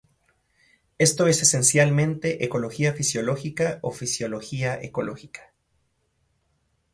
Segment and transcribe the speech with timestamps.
[0.97, 5.53] Esto es esencialmente ecología fisiológica o fisiología ecológica.